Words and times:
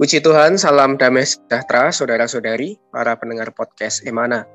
Puji 0.00 0.24
Tuhan, 0.24 0.56
salam 0.56 0.96
damai 0.96 1.28
sejahtera 1.28 1.92
saudara-saudari, 1.92 2.80
para 2.88 3.12
pendengar 3.20 3.52
podcast 3.52 4.00
Emana. 4.08 4.48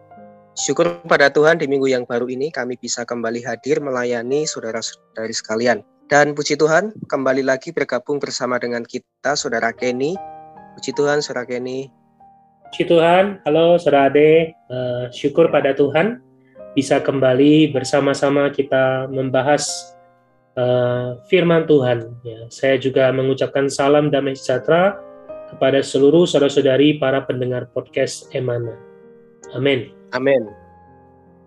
Syukur 0.58 1.06
pada 1.06 1.30
Tuhan 1.30 1.62
di 1.62 1.70
minggu 1.70 1.86
yang 1.86 2.02
baru 2.02 2.26
ini 2.26 2.50
kami 2.50 2.82
bisa 2.82 3.06
kembali 3.06 3.46
hadir 3.46 3.78
melayani 3.78 4.50
saudara-saudari 4.50 5.38
sekalian. 5.38 5.86
Dan 6.10 6.34
puji 6.34 6.58
Tuhan, 6.58 6.98
kembali 7.06 7.46
lagi 7.46 7.70
bergabung 7.70 8.18
bersama 8.18 8.58
dengan 8.58 8.82
kita 8.82 9.38
Saudara 9.38 9.70
Kenny. 9.70 10.18
Puji 10.82 10.98
Tuhan, 10.98 11.22
Saudara 11.22 11.46
Kenny. 11.46 11.94
Puji 12.74 12.90
Tuhan, 12.90 13.46
halo 13.46 13.78
Saudara 13.78 14.10
Ade. 14.10 14.50
Uh, 14.66 15.14
syukur 15.14 15.54
pada 15.54 15.78
Tuhan 15.78 16.26
bisa 16.74 16.98
kembali 17.06 17.70
bersama-sama 17.70 18.50
kita 18.50 19.14
membahas 19.14 19.70
uh, 20.58 21.22
firman 21.30 21.70
Tuhan. 21.70 22.18
Ya, 22.26 22.50
saya 22.50 22.82
juga 22.82 23.14
mengucapkan 23.14 23.70
salam 23.70 24.10
damai 24.10 24.34
sejahtera 24.34 25.06
kepada 25.56 25.80
seluruh 25.80 26.28
saudara-saudari 26.28 27.00
para 27.00 27.24
pendengar 27.24 27.72
podcast 27.72 28.28
Emana. 28.36 28.76
Amin. 29.56 29.88
Amin. 30.12 30.52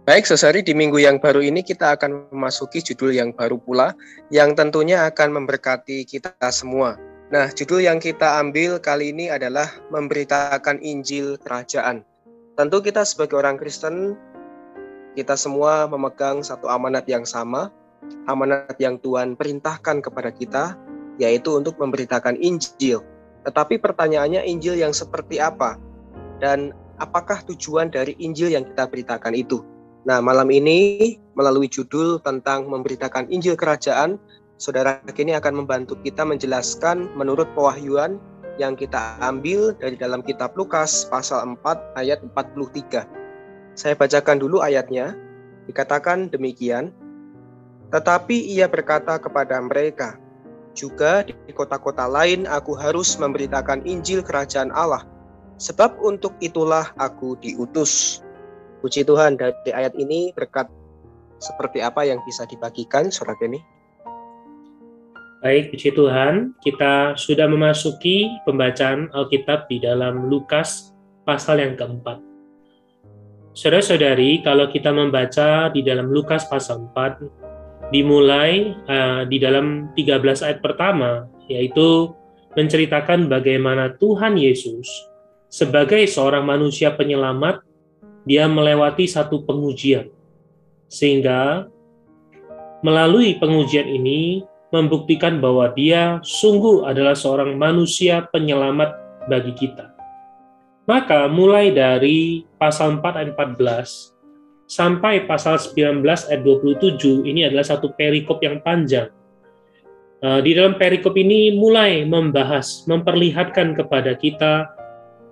Baik, 0.09 0.25
saudari 0.25 0.65
di 0.65 0.73
minggu 0.73 0.97
yang 0.97 1.21
baru 1.21 1.45
ini 1.45 1.61
kita 1.61 1.93
akan 1.93 2.33
memasuki 2.33 2.81
judul 2.81 3.13
yang 3.13 3.37
baru 3.37 3.61
pula 3.61 3.93
yang 4.33 4.57
tentunya 4.57 5.05
akan 5.05 5.37
memberkati 5.37 6.09
kita 6.09 6.33
semua. 6.49 6.97
Nah, 7.29 7.53
judul 7.53 7.85
yang 7.85 8.01
kita 8.01 8.41
ambil 8.41 8.81
kali 8.81 9.13
ini 9.13 9.29
adalah 9.29 9.69
memberitakan 9.93 10.81
Injil 10.81 11.37
Kerajaan. 11.45 12.01
Tentu 12.57 12.81
kita 12.81 13.05
sebagai 13.05 13.37
orang 13.37 13.61
Kristen, 13.61 14.17
kita 15.13 15.37
semua 15.37 15.85
memegang 15.85 16.41
satu 16.41 16.73
amanat 16.73 17.05
yang 17.05 17.29
sama, 17.29 17.69
amanat 18.25 18.73
yang 18.81 18.97
Tuhan 19.05 19.37
perintahkan 19.37 20.01
kepada 20.01 20.33
kita, 20.33 20.73
yaitu 21.21 21.53
untuk 21.53 21.77
memberitakan 21.77 22.41
Injil 22.41 23.05
tetapi 23.49 23.81
pertanyaannya 23.81 24.45
Injil 24.45 24.77
yang 24.77 24.93
seperti 24.93 25.41
apa? 25.41 25.81
Dan 26.37 26.77
apakah 27.01 27.41
tujuan 27.49 27.89
dari 27.89 28.13
Injil 28.21 28.53
yang 28.53 28.69
kita 28.69 28.85
beritakan 28.85 29.33
itu? 29.33 29.65
Nah, 30.05 30.21
malam 30.21 30.53
ini 30.53 31.17
melalui 31.33 31.73
judul 31.73 32.21
tentang 32.21 32.69
memberitakan 32.69 33.33
Injil 33.33 33.57
Kerajaan, 33.57 34.21
Saudara 34.59 34.99
kini 35.15 35.39
akan 35.39 35.65
membantu 35.65 35.95
kita 36.03 36.27
menjelaskan 36.27 37.15
menurut 37.15 37.47
pewahyuan 37.55 38.19
yang 38.59 38.75
kita 38.75 39.15
ambil 39.23 39.71
dari 39.79 39.95
dalam 39.95 40.19
kitab 40.19 40.51
Lukas 40.59 41.07
pasal 41.07 41.55
4 41.55 41.95
ayat 41.95 42.19
43. 42.27 43.07
Saya 43.79 43.95
bacakan 43.95 44.43
dulu 44.43 44.59
ayatnya. 44.59 45.15
Dikatakan 45.71 46.33
demikian, 46.33 46.91
tetapi 47.95 48.35
ia 48.51 48.67
berkata 48.67 49.21
kepada 49.23 49.63
mereka, 49.63 50.19
juga 50.79 51.27
di 51.27 51.35
kota-kota 51.51 52.07
lain 52.07 52.47
aku 52.47 52.79
harus 52.79 53.19
memberitakan 53.19 53.83
Injil 53.83 54.23
Kerajaan 54.23 54.71
Allah, 54.71 55.03
sebab 55.59 55.99
untuk 55.99 56.39
itulah 56.39 56.95
aku 56.95 57.35
diutus. 57.43 58.23
Puji 58.79 59.03
Tuhan 59.03 59.35
dari 59.35 59.75
ayat 59.75 59.99
ini 59.99 60.31
berkat 60.39 60.71
seperti 61.43 61.83
apa 61.83 62.07
yang 62.07 62.23
bisa 62.23 62.47
dibagikan 62.47 63.11
surat 63.11 63.35
ini? 63.43 63.59
Baik, 65.43 65.75
puji 65.75 65.95
Tuhan, 65.95 66.55
kita 66.63 67.15
sudah 67.15 67.47
memasuki 67.47 68.27
pembacaan 68.43 69.11
Alkitab 69.15 69.71
di 69.71 69.83
dalam 69.83 70.31
Lukas 70.31 70.95
pasal 71.23 71.63
yang 71.63 71.79
keempat. 71.79 72.19
Saudara-saudari, 73.55 74.43
kalau 74.47 74.71
kita 74.71 74.95
membaca 74.95 75.71
di 75.71 75.83
dalam 75.83 76.11
Lukas 76.11 76.47
pasal 76.47 76.91
4, 76.91 77.48
dimulai 77.89 78.77
uh, 78.85 79.25
di 79.25 79.41
dalam 79.41 79.93
13 79.97 80.45
ayat 80.45 80.61
pertama 80.61 81.25
yaitu 81.49 82.13
menceritakan 82.53 83.29
bagaimana 83.31 83.97
Tuhan 83.97 84.37
Yesus 84.37 84.85
sebagai 85.49 86.05
seorang 86.05 86.45
manusia 86.45 86.93
penyelamat 86.93 87.65
dia 88.29 88.45
melewati 88.45 89.09
satu 89.09 89.45
pengujian 89.49 90.13
sehingga 90.93 91.69
melalui 92.85 93.41
pengujian 93.41 93.89
ini 93.89 94.45
membuktikan 94.69 95.41
bahwa 95.41 95.73
dia 95.73 96.21
sungguh 96.21 96.85
adalah 96.85 97.17
seorang 97.17 97.57
manusia 97.57 98.29
penyelamat 98.29 98.93
bagi 99.33 99.57
kita. 99.57 99.97
Maka 100.85 101.29
mulai 101.29 101.73
dari 101.73 102.45
pasal 102.57 103.01
4 103.01 103.21
ayat 103.21 103.33
14 103.37 104.18
sampai 104.69 105.25
pasal 105.25 105.57
19 105.57 106.05
ayat 106.05 106.43
27 106.45 107.25
ini 107.25 107.49
adalah 107.49 107.65
satu 107.65 107.97
perikop 107.97 108.45
yang 108.45 108.61
panjang. 108.61 109.09
Eh, 110.21 110.41
di 110.45 110.53
dalam 110.53 110.77
perikop 110.77 111.17
ini 111.17 111.57
mulai 111.57 112.05
membahas, 112.05 112.85
memperlihatkan 112.85 113.73
kepada 113.73 114.13
kita 114.15 114.69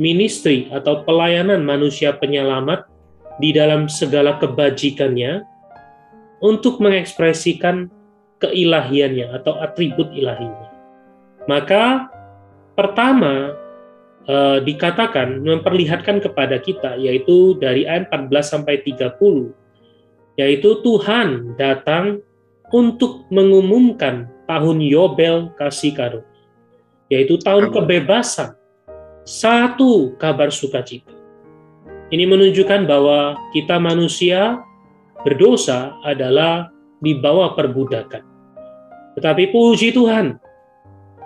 ministry 0.01 0.73
atau 0.73 1.05
pelayanan 1.05 1.61
manusia 1.61 2.17
penyelamat 2.17 2.89
di 3.37 3.53
dalam 3.53 3.93
segala 3.93 4.41
kebajikannya 4.41 5.45
untuk 6.41 6.81
mengekspresikan 6.81 7.93
keilahiannya 8.41 9.33
atau 9.37 9.61
atribut 9.61 10.13
ilahinya. 10.13 10.73
Maka 11.49 12.09
pertama 12.77 13.57
uh, 14.29 14.59
dikatakan 14.63 15.43
memperlihatkan 15.43 16.23
kepada 16.23 16.59
kita 16.63 16.99
yaitu 16.99 17.59
dari 17.59 17.87
ayat 17.89 18.11
14 18.13 18.31
sampai 18.43 18.83
30 18.85 19.17
yaitu 20.37 20.71
Tuhan 20.85 21.57
datang 21.57 22.21
untuk 22.75 23.25
mengumumkan 23.33 24.29
tahun 24.47 24.79
Yobel 24.85 25.51
kasih 25.57 25.97
karunia 25.97 26.37
yaitu 27.11 27.39
tahun 27.39 27.71
kebebasan. 27.71 28.55
Satu 29.27 30.15
kabar 30.23 30.55
sukacita. 30.55 31.11
Ini 32.15 32.31
menunjukkan 32.31 32.87
bahwa 32.87 33.35
kita 33.51 33.83
manusia 33.83 34.63
berdosa 35.27 35.99
adalah 36.07 36.71
di 37.03 37.19
bawah 37.19 37.59
perbudakan. 37.59 38.23
Tetapi 39.19 39.51
puji 39.51 39.91
Tuhan 39.91 40.39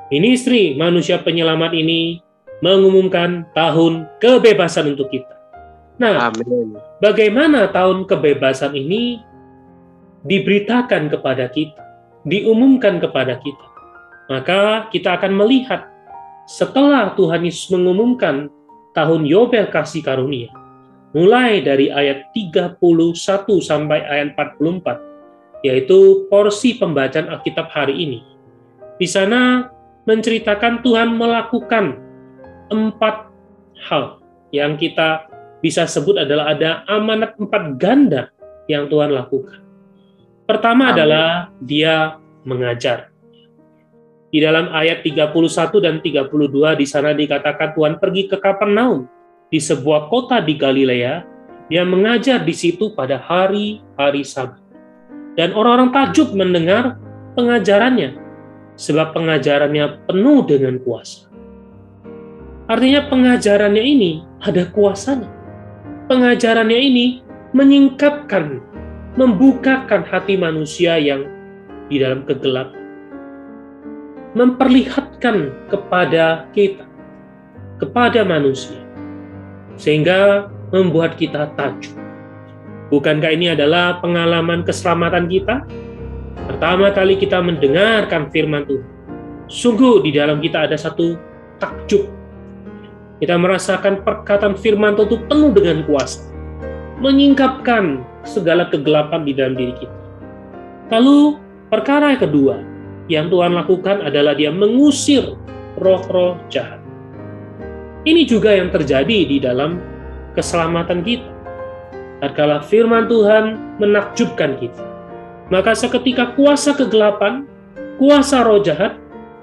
ministry 0.09 0.72
manusia 0.81 1.21
penyelamat 1.21 1.77
ini 1.77 2.25
mengumumkan 2.60 3.48
tahun 3.56 4.09
kebebasan 4.21 4.93
untuk 4.97 5.09
kita. 5.12 5.34
Nah, 6.00 6.32
Amin. 6.32 6.81
bagaimana 7.00 7.69
tahun 7.69 8.08
kebebasan 8.08 8.73
ini 8.73 9.20
diberitakan 10.25 11.12
kepada 11.12 11.49
kita, 11.52 11.81
diumumkan 12.25 13.00
kepada 13.00 13.37
kita? 13.40 13.67
Maka 14.32 14.88
kita 14.88 15.20
akan 15.20 15.37
melihat 15.37 15.90
setelah 16.49 17.12
Tuhan 17.17 17.44
Yesus 17.44 17.69
mengumumkan 17.69 18.49
tahun 18.96 19.29
Yobel 19.29 19.69
kasih 19.69 20.00
karunia, 20.00 20.49
mulai 21.12 21.61
dari 21.61 21.93
ayat 21.93 22.32
31 22.32 22.81
sampai 23.61 24.00
ayat 24.08 24.32
44, 24.38 25.64
yaitu 25.67 26.25
porsi 26.32 26.81
pembacaan 26.81 27.29
Alkitab 27.29 27.69
hari 27.69 27.96
ini. 27.96 28.20
Di 28.96 29.08
sana 29.08 29.69
menceritakan 30.08 30.81
Tuhan 30.81 31.17
melakukan 31.17 32.09
empat 32.70 33.28
hal 33.90 34.22
yang 34.55 34.78
kita 34.78 35.31
bisa 35.61 35.84
sebut 35.84 36.17
adalah 36.17 36.56
ada 36.56 36.82
amanat 36.88 37.37
empat 37.37 37.76
ganda 37.76 38.32
yang 38.67 38.88
Tuhan 38.88 39.12
lakukan. 39.12 39.61
Pertama 40.49 40.90
Amin. 40.90 40.94
adalah 40.96 41.28
dia 41.62 42.19
mengajar. 42.43 43.12
Di 44.31 44.38
dalam 44.38 44.70
ayat 44.70 45.02
31 45.02 45.34
dan 45.82 45.99
32 46.02 46.78
di 46.78 46.87
sana 46.87 47.11
dikatakan 47.14 47.75
Tuhan 47.75 47.99
pergi 47.99 48.31
ke 48.31 48.38
Kapernaum 48.38 49.06
di 49.50 49.58
sebuah 49.58 50.06
kota 50.11 50.38
di 50.43 50.55
Galilea. 50.55 51.26
Dia 51.70 51.87
mengajar 51.87 52.43
di 52.43 52.50
situ 52.50 52.99
pada 52.99 53.14
hari-hari 53.22 54.26
Sabat. 54.26 54.58
Dan 55.38 55.55
orang-orang 55.55 55.94
takjub 55.94 56.34
mendengar 56.34 56.99
pengajarannya 57.38 58.19
sebab 58.75 59.14
pengajarannya 59.14 60.02
penuh 60.11 60.43
dengan 60.50 60.82
kuasa. 60.82 61.30
Artinya 62.70 63.02
pengajarannya 63.11 63.82
ini 63.82 64.22
ada 64.46 64.62
kuasanya. 64.70 65.26
Pengajarannya 66.06 66.78
ini 66.78 67.19
menyingkapkan, 67.50 68.62
membukakan 69.19 70.06
hati 70.06 70.38
manusia 70.38 70.94
yang 70.94 71.26
di 71.90 71.99
dalam 71.99 72.22
kegelapan. 72.22 72.78
Memperlihatkan 74.38 75.50
kepada 75.67 76.46
kita, 76.55 76.87
kepada 77.82 78.22
manusia, 78.22 78.78
sehingga 79.75 80.46
membuat 80.70 81.19
kita 81.19 81.50
takjub. 81.58 81.99
Bukankah 82.94 83.34
ini 83.34 83.50
adalah 83.50 83.99
pengalaman 83.99 84.62
keselamatan 84.62 85.26
kita? 85.26 85.67
Pertama 86.46 86.94
kali 86.94 87.19
kita 87.19 87.43
mendengarkan 87.43 88.31
firman 88.31 88.62
Tuhan, 88.70 88.87
sungguh 89.50 90.06
di 90.06 90.14
dalam 90.14 90.38
kita 90.38 90.70
ada 90.70 90.78
satu 90.78 91.19
takjub. 91.58 92.19
Kita 93.20 93.37
merasakan 93.37 94.00
perkataan 94.00 94.56
firman 94.56 94.96
Tuhan 94.96 95.08
itu 95.12 95.19
penuh 95.28 95.52
dengan 95.52 95.84
kuasa, 95.84 96.25
menyingkapkan 97.05 98.00
segala 98.25 98.72
kegelapan 98.72 99.28
di 99.28 99.32
dalam 99.37 99.55
diri 99.61 99.76
kita. 99.76 99.99
Lalu 100.88 101.37
perkara 101.69 102.17
yang 102.17 102.22
kedua 102.25 102.56
yang 103.12 103.26
Tuhan 103.28 103.52
lakukan 103.52 104.00
adalah 104.08 104.32
dia 104.32 104.49
mengusir 104.49 105.37
roh-roh 105.76 106.40
jahat. 106.49 106.81
Ini 108.08 108.25
juga 108.25 108.56
yang 108.56 108.72
terjadi 108.72 109.28
di 109.28 109.37
dalam 109.37 109.76
keselamatan 110.32 111.05
kita. 111.05 111.28
Tatkala 112.25 112.64
firman 112.64 113.05
Tuhan 113.08 113.76
menakjubkan 113.81 114.56
kita, 114.61 114.84
maka 115.52 115.76
seketika 115.76 116.32
kuasa 116.37 116.72
kegelapan, 116.72 117.44
kuasa 118.00 118.44
roh 118.44 118.61
jahat 118.64 118.96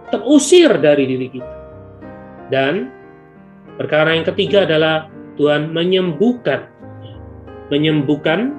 terusir 0.09 0.74
dari 0.81 1.06
diri 1.06 1.27
kita. 1.29 1.53
Dan 2.50 2.96
perkara 3.77 4.18
yang 4.18 4.25
ketiga 4.25 4.65
adalah 4.65 5.07
Tuhan 5.38 5.71
menyembuhkan, 5.71 6.68
menyembuhkan 7.69 8.57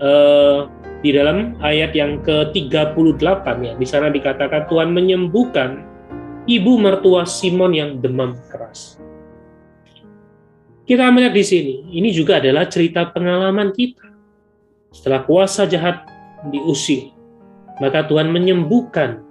uh, 0.00 0.66
di 1.04 1.12
dalam 1.12 1.56
ayat 1.60 1.92
yang 1.92 2.20
ke-38 2.24 3.44
ya. 3.60 3.72
Di 3.76 3.86
sana 3.86 4.08
dikatakan 4.08 4.68
Tuhan 4.68 4.92
menyembuhkan 4.92 5.84
ibu 6.48 6.80
mertua 6.80 7.28
Simon 7.28 7.72
yang 7.76 7.90
demam 8.00 8.36
keras. 8.48 8.96
Kita 10.88 11.06
melihat 11.14 11.36
di 11.36 11.44
sini, 11.46 11.74
ini 11.94 12.10
juga 12.10 12.42
adalah 12.42 12.66
cerita 12.66 13.06
pengalaman 13.06 13.70
kita. 13.70 14.10
Setelah 14.90 15.22
kuasa 15.22 15.62
jahat 15.70 16.02
diusir, 16.50 17.14
maka 17.78 18.02
Tuhan 18.10 18.26
menyembuhkan 18.26 19.22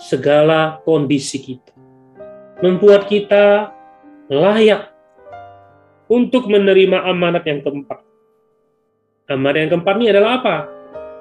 segala 0.00 0.80
kondisi 0.88 1.36
kita. 1.44 1.76
Membuat 2.64 3.04
kita 3.04 3.76
layak 4.28 4.92
untuk 6.08 6.48
menerima 6.48 7.04
amanat 7.04 7.44
yang 7.44 7.60
keempat. 7.60 8.00
Amanat 9.28 9.68
yang 9.68 9.72
keempat 9.76 9.94
ini 10.00 10.06
adalah 10.08 10.30
apa? 10.40 10.56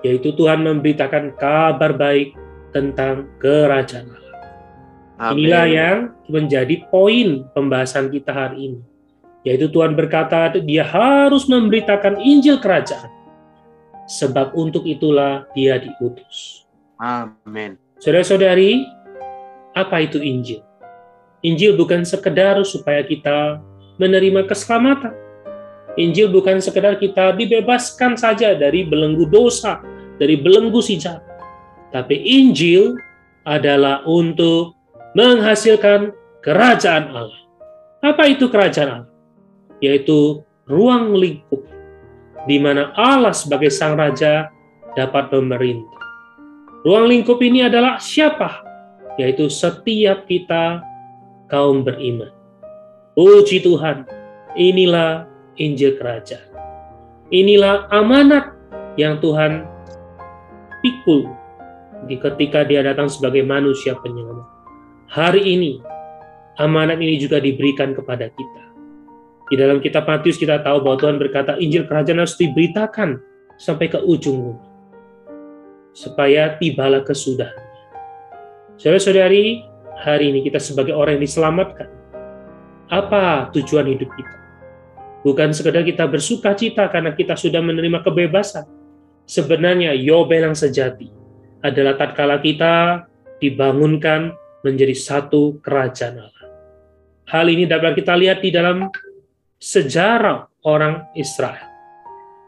Yaitu 0.04 0.31
Tuhan 0.36 0.63
memberitakan 0.63 1.36
kabar 1.36 1.92
baik 1.95 2.36
tentang 2.71 3.27
kerajaan 3.42 4.13
Allah. 4.13 5.33
Inilah 5.33 5.65
yang 5.65 5.98
menjadi 6.30 6.86
poin 6.94 7.50
pembahasan 7.51 8.13
kita 8.13 8.30
hari 8.30 8.69
ini 8.71 8.81
yaitu 9.48 9.71
Tuhan 9.71 9.95
berkata 9.95 10.51
dia 10.59 10.83
harus 10.83 11.48
memberitakan 11.48 12.19
Injil 12.19 12.59
kerajaan. 12.59 13.07
Sebab 14.07 14.51
untuk 14.59 14.83
itulah 14.83 15.48
dia 15.56 15.80
diutus. 15.80 16.68
Amin. 17.00 17.80
Saudara-saudari, 18.04 18.83
apa 19.71 20.04
itu 20.04 20.19
Injil? 20.19 20.67
Injil 21.48 21.80
bukan 21.80 22.04
sekedar 22.04 22.60
supaya 22.68 23.08
kita 23.08 23.64
menerima 23.96 24.44
keselamatan. 24.44 25.16
Injil 25.96 26.28
bukan 26.28 26.60
sekedar 26.60 27.00
kita 27.00 27.32
dibebaskan 27.34 28.20
saja 28.20 28.54
dari 28.54 28.84
belenggu 28.84 29.32
dosa, 29.32 29.80
dari 30.20 30.36
belenggu 30.36 30.84
si. 30.84 31.00
Tapi 31.00 32.16
Injil 32.20 33.00
adalah 33.48 34.04
untuk 34.04 34.76
menghasilkan 35.16 36.12
kerajaan 36.44 37.16
Allah. 37.16 37.42
Apa 38.04 38.28
itu 38.30 38.52
kerajaan 38.52 38.92
Allah? 38.92 39.18
yaitu 39.82 40.42
ruang 40.66 41.14
lingkup 41.14 41.62
di 42.50 42.58
mana 42.58 42.96
Allah 42.96 43.36
sebagai 43.36 43.70
sang 43.70 44.00
raja 44.00 44.50
dapat 44.96 45.30
memerintah. 45.36 46.02
Ruang 46.88 47.12
lingkup 47.12 47.38
ini 47.44 47.68
adalah 47.68 48.00
siapa? 48.00 48.64
Yaitu 49.20 49.52
setiap 49.52 50.26
kita 50.26 50.80
kaum 51.48 51.84
beriman. 51.84 52.32
Puji 53.18 53.66
Tuhan, 53.66 54.06
inilah 54.54 55.26
Injil 55.58 55.98
Kerajaan. 55.98 56.48
Inilah 57.34 57.90
amanat 57.92 58.56
yang 58.96 59.20
Tuhan 59.20 59.66
pikul 60.86 61.28
ketika 62.08 62.64
dia 62.64 62.86
datang 62.86 63.10
sebagai 63.10 63.44
manusia 63.44 63.98
penyelamat. 64.00 64.48
Hari 65.12 65.42
ini, 65.44 65.82
amanat 66.62 67.02
ini 67.02 67.20
juga 67.20 67.42
diberikan 67.42 67.92
kepada 67.92 68.30
kita 68.32 68.68
di 69.48 69.56
dalam 69.56 69.80
kitab 69.80 70.04
Matius 70.04 70.36
kita 70.36 70.60
tahu 70.60 70.84
bahwa 70.84 71.00
Tuhan 71.00 71.16
berkata 71.16 71.56
Injil 71.56 71.88
kerajaan 71.88 72.20
harus 72.20 72.36
diberitakan 72.36 73.24
sampai 73.56 73.88
ke 73.88 74.00
ujung 74.04 74.52
bumi. 74.52 74.68
Supaya 75.96 76.60
tibalah 76.60 77.02
kesudahan. 77.02 77.56
Saudara-saudari, 78.78 79.66
hari 79.98 80.30
ini 80.30 80.46
kita 80.46 80.62
sebagai 80.62 80.94
orang 80.94 81.18
yang 81.18 81.26
diselamatkan. 81.26 81.90
Apa 82.88 83.50
tujuan 83.52 83.90
hidup 83.90 84.08
kita? 84.14 84.36
Bukan 85.26 85.52
sekedar 85.52 85.84
kita 85.84 86.08
bersuka 86.08 86.56
cita 86.56 86.88
karena 86.88 87.12
kita 87.12 87.36
sudah 87.36 87.60
menerima 87.60 88.06
kebebasan. 88.06 88.64
Sebenarnya 89.28 89.92
Yobel 89.92 90.48
yang 90.48 90.56
sejati 90.56 91.12
adalah 91.60 92.00
tatkala 92.00 92.40
kita 92.40 93.04
dibangunkan 93.44 94.32
menjadi 94.64 94.96
satu 94.96 95.60
kerajaan 95.60 96.24
Allah. 96.24 96.48
Hal 97.28 97.52
ini 97.52 97.68
dapat 97.68 98.00
kita 98.00 98.16
lihat 98.16 98.40
di 98.40 98.56
dalam 98.56 98.88
sejarah 99.60 100.48
orang 100.64 101.12
Israel. 101.18 101.68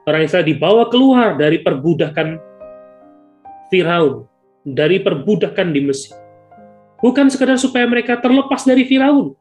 Orang 0.07 0.23
Israel 0.23 0.47
dibawa 0.47 0.87
keluar 0.87 1.35
dari 1.35 1.59
perbudakan 1.59 2.39
Firaun, 3.67 4.23
dari 4.63 5.03
perbudakan 5.03 5.75
di 5.75 5.81
Mesir. 5.83 6.18
Bukan 6.99 7.31
sekedar 7.31 7.55
supaya 7.55 7.87
mereka 7.87 8.19
terlepas 8.19 8.67
dari 8.67 8.83
Firaun, 8.83 9.31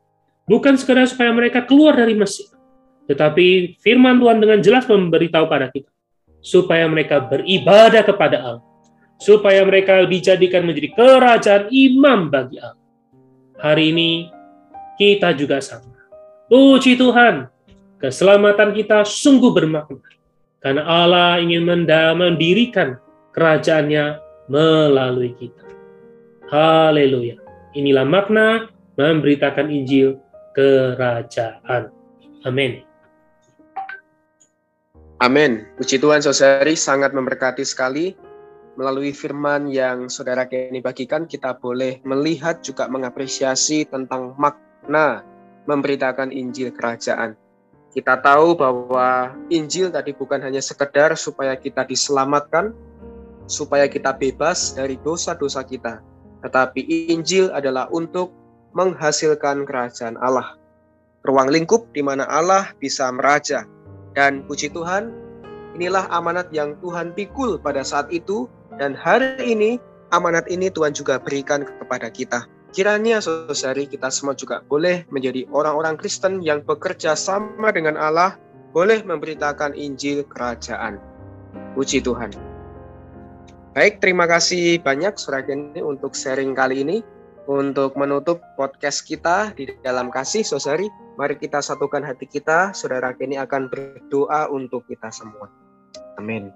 bukan 0.46 0.78
sekedar 0.78 1.10
supaya 1.10 1.34
mereka 1.34 1.66
keluar 1.66 1.98
dari 1.98 2.14
Mesir, 2.14 2.46
tetapi 3.10 3.78
firman 3.82 4.22
Tuhan 4.22 4.38
dengan 4.38 4.58
jelas 4.62 4.86
memberitahu 4.86 5.50
pada 5.50 5.66
kita 5.66 5.90
supaya 6.38 6.86
mereka 6.86 7.18
beribadah 7.18 8.06
kepada 8.06 8.36
Allah, 8.38 8.64
supaya 9.18 9.66
mereka 9.66 10.06
dijadikan 10.06 10.62
menjadi 10.62 10.94
kerajaan 10.94 11.66
imam 11.74 12.30
bagi 12.30 12.62
Allah. 12.62 12.78
Hari 13.58 13.90
ini 13.90 14.10
kita 14.94 15.34
juga 15.34 15.58
sama. 15.58 15.98
Puji 16.46 16.94
Tuhan, 16.94 17.50
keselamatan 17.98 18.70
kita 18.70 19.02
sungguh 19.02 19.50
bermakna. 19.50 19.98
Karena 20.58 20.82
Allah 20.86 21.38
ingin 21.38 21.66
mendirikan 21.66 22.98
kerajaannya 23.34 24.18
melalui 24.50 25.34
kita. 25.38 25.62
Haleluya. 26.50 27.47
Inilah 27.78 28.02
makna 28.02 28.66
memberitakan 28.98 29.70
Injil 29.70 30.18
kerajaan. 30.50 31.94
Amin. 32.42 32.82
Amin. 35.22 35.62
Puji 35.78 36.02
Tuhan 36.02 36.18
saudari 36.18 36.74
sangat 36.74 37.14
memberkati 37.14 37.62
sekali. 37.62 38.18
Melalui 38.74 39.14
firman 39.14 39.70
yang 39.70 40.10
saudara 40.10 40.50
kini 40.50 40.82
bagikan, 40.82 41.30
kita 41.30 41.54
boleh 41.54 42.02
melihat 42.02 42.62
juga 42.66 42.90
mengapresiasi 42.90 43.86
tentang 43.86 44.34
makna 44.34 45.22
memberitakan 45.70 46.34
Injil 46.34 46.74
kerajaan. 46.74 47.38
Kita 47.94 48.18
tahu 48.18 48.58
bahwa 48.58 49.38
Injil 49.54 49.94
tadi 49.94 50.14
bukan 50.14 50.42
hanya 50.42 50.62
sekedar 50.62 51.14
supaya 51.14 51.54
kita 51.54 51.86
diselamatkan, 51.86 52.74
supaya 53.46 53.86
kita 53.86 54.14
bebas 54.14 54.74
dari 54.74 54.98
dosa-dosa 55.02 55.66
kita, 55.66 55.98
tetapi 56.42 57.10
Injil 57.10 57.50
adalah 57.50 57.90
untuk 57.90 58.30
menghasilkan 58.76 59.66
kerajaan 59.66 60.20
Allah. 60.20 60.54
Ruang 61.26 61.50
lingkup 61.50 61.90
di 61.92 62.00
mana 62.04 62.24
Allah 62.30 62.70
bisa 62.78 63.10
meraja. 63.10 63.66
Dan 64.14 64.46
puji 64.46 64.70
Tuhan, 64.70 65.10
inilah 65.74 66.06
amanat 66.10 66.50
yang 66.54 66.78
Tuhan 66.80 67.12
pikul 67.14 67.58
pada 67.58 67.82
saat 67.82 68.10
itu 68.14 68.46
dan 68.78 68.94
hari 68.94 69.34
ini 69.42 69.82
amanat 70.14 70.46
ini 70.48 70.70
Tuhan 70.70 70.94
juga 70.94 71.18
berikan 71.18 71.66
kepada 71.66 72.08
kita. 72.08 72.46
Kiranya 72.68 73.24
saudari 73.24 73.88
kita 73.88 74.12
semua 74.12 74.36
juga 74.36 74.60
boleh 74.60 75.08
menjadi 75.08 75.48
orang-orang 75.48 75.96
Kristen 75.96 76.44
yang 76.44 76.60
bekerja 76.60 77.16
sama 77.16 77.72
dengan 77.72 77.96
Allah, 77.96 78.36
boleh 78.76 79.00
memberitakan 79.02 79.72
Injil 79.72 80.22
kerajaan. 80.28 81.00
Puji 81.72 82.04
Tuhan. 82.04 82.47
Baik, 83.78 84.02
terima 84.02 84.26
kasih 84.26 84.82
banyak 84.82 85.14
Saudara 85.22 85.54
ini 85.54 85.78
untuk 85.78 86.10
sharing 86.10 86.50
kali 86.50 86.82
ini. 86.82 86.98
Untuk 87.46 87.94
menutup 87.94 88.42
podcast 88.58 89.06
kita 89.06 89.54
di 89.54 89.70
dalam 89.86 90.10
kasih 90.10 90.42
saudari, 90.42 90.90
mari 91.14 91.38
kita 91.38 91.62
satukan 91.62 92.02
hati 92.02 92.26
kita. 92.26 92.74
Saudara 92.74 93.14
Kenny 93.14 93.38
akan 93.38 93.70
berdoa 93.70 94.50
untuk 94.50 94.82
kita 94.90 95.14
semua. 95.14 95.46
Amin. 96.18 96.50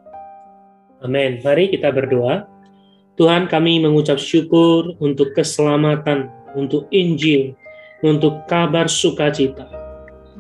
Amin. 1.07 1.39
Mari 1.47 1.71
kita 1.71 1.95
berdoa. 1.95 2.43
Tuhan 3.15 3.47
kami 3.47 3.79
mengucap 3.79 4.19
syukur 4.19 4.99
untuk 4.99 5.31
keselamatan, 5.39 6.27
untuk 6.59 6.91
Injil, 6.91 7.55
untuk 8.03 8.51
kabar 8.51 8.91
sukacita. 8.91 9.71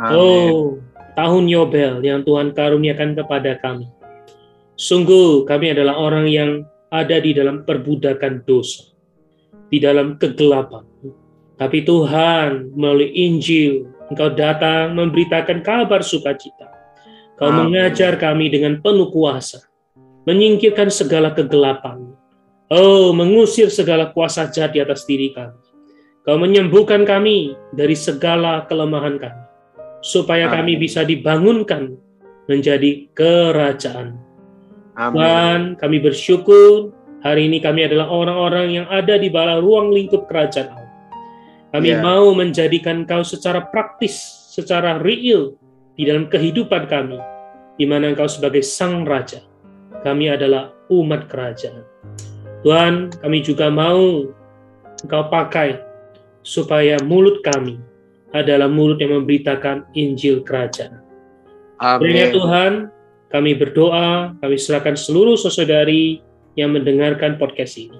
Amen. 0.02 0.18
Oh, 0.18 0.82
tahun 1.14 1.46
Yobel 1.46 2.02
yang 2.02 2.26
Tuhan 2.26 2.50
karuniakan 2.50 3.14
kepada 3.14 3.54
kami. 3.62 3.86
Sungguh 4.74 5.46
kami 5.46 5.78
adalah 5.78 5.94
orang 5.94 6.26
yang 6.26 6.66
ada 6.92 7.16
di 7.18 7.32
dalam 7.32 7.64
perbudakan 7.64 8.44
dosa, 8.44 8.92
di 9.72 9.80
dalam 9.80 10.20
kegelapan. 10.20 10.84
Tapi 11.56 11.88
Tuhan 11.88 12.76
melalui 12.76 13.08
Injil, 13.16 13.88
Engkau 14.12 14.28
datang 14.36 14.92
memberitakan 14.92 15.64
kabar 15.64 16.04
sukacita. 16.04 16.68
Kau 17.40 17.48
Amen. 17.48 17.72
mengajar 17.72 18.20
kami 18.20 18.52
dengan 18.52 18.76
penuh 18.84 19.08
kuasa, 19.08 19.64
menyingkirkan 20.28 20.92
segala 20.92 21.32
kegelapan. 21.32 22.12
Oh, 22.68 23.16
mengusir 23.16 23.72
segala 23.72 24.12
kuasa 24.12 24.52
jahat 24.52 24.76
di 24.76 24.80
atas 24.84 25.08
diri 25.08 25.32
kami. 25.32 25.56
Kau 26.28 26.36
menyembuhkan 26.36 27.08
kami 27.08 27.56
dari 27.72 27.96
segala 27.96 28.68
kelemahan 28.68 29.16
kami 29.16 29.42
supaya 30.02 30.50
Amin. 30.50 30.54
kami 30.60 30.72
bisa 30.82 31.06
dibangunkan 31.06 31.96
menjadi 32.50 33.06
kerajaan. 33.14 34.18
Amin. 34.96 35.20
Dan 35.20 35.58
kami 35.80 35.98
bersyukur 36.04 36.92
hari 37.24 37.48
ini 37.48 37.62
kami 37.62 37.88
adalah 37.88 38.10
orang-orang 38.12 38.82
yang 38.82 38.86
ada 38.92 39.16
di 39.16 39.32
bawah 39.32 39.62
ruang 39.62 39.94
lingkup 39.94 40.28
kerajaan 40.28 40.68
Allah. 40.68 40.92
Kami 41.72 41.88
yeah. 41.88 42.04
mau 42.04 42.36
menjadikan 42.36 43.08
Kau 43.08 43.24
secara 43.24 43.64
praktis, 43.72 44.20
secara 44.52 45.00
real 45.00 45.56
di 45.96 46.04
dalam 46.04 46.28
kehidupan 46.28 46.84
kami, 46.84 47.16
di 47.80 47.88
mana 47.88 48.12
Engkau 48.12 48.28
sebagai 48.28 48.60
Sang 48.60 49.08
Raja. 49.08 49.40
Kami 50.04 50.28
adalah 50.28 50.76
umat 50.92 51.32
kerajaan. 51.32 51.86
Tuhan, 52.60 53.16
kami 53.24 53.38
juga 53.40 53.72
mau 53.72 54.28
Engkau 55.00 55.24
pakai 55.32 55.80
supaya 56.44 57.00
mulut 57.00 57.40
kami 57.40 57.80
adalah 58.36 58.68
mulut 58.68 59.00
yang 59.00 59.16
memberitakan 59.16 59.88
Injil 59.96 60.44
Kerajaan. 60.44 61.00
Amin. 61.80 62.32
Tuhan, 62.32 62.72
kami 63.32 63.56
berdoa, 63.56 64.36
kami 64.44 64.56
serahkan 64.60 64.94
seluruh 64.94 65.40
saudari 65.40 66.20
yang 66.54 66.76
mendengarkan 66.76 67.40
podcast 67.40 67.80
ini. 67.80 67.96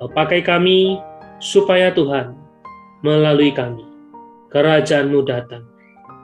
Kau 0.00 0.08
pakai 0.08 0.40
kami 0.40 0.96
supaya 1.38 1.92
Tuhan 1.92 2.32
melalui 3.04 3.52
kami, 3.52 3.84
kerajaanmu 4.50 5.20
datang 5.28 5.62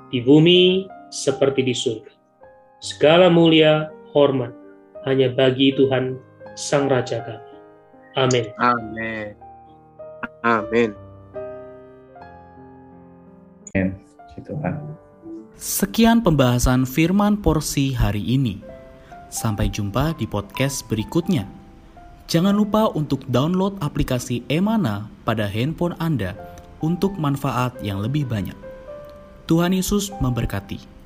di 0.09 0.25
bumi 0.25 0.89
seperti 1.13 1.61
di 1.61 1.77
surga. 1.77 2.13
Segala 2.81 3.29
mulia, 3.29 3.93
hormat 4.17 4.57
hanya 5.05 5.29
bagi 5.29 5.77
Tuhan 5.77 6.17
Sang 6.57 6.89
Raja 6.89 7.21
kami. 7.23 7.45
Amin. 8.19 8.45
Amin. 8.59 9.29
Amin. 10.43 10.91
Tuhan. 14.43 14.98
Sekian 15.59 16.23
pembahasan 16.23 16.87
firman 16.87 17.35
porsi 17.43 17.91
hari 17.91 18.23
ini. 18.23 18.63
Sampai 19.27 19.67
jumpa 19.67 20.15
di 20.15 20.23
podcast 20.23 20.87
berikutnya. 20.87 21.51
Jangan 22.31 22.55
lupa 22.55 22.87
untuk 22.95 23.27
download 23.27 23.75
aplikasi 23.83 24.47
Emana 24.47 25.11
pada 25.27 25.51
handphone 25.51 25.99
Anda 25.99 26.39
untuk 26.79 27.19
manfaat 27.19 27.75
yang 27.83 27.99
lebih 27.99 28.31
banyak. 28.31 28.55
Tuhan 29.51 29.75
Yesus 29.75 30.15
memberkati. 30.23 30.98